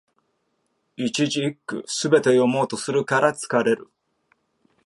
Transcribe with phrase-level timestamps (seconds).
[0.97, 3.87] 一字一句、すべて読もうとするから疲れる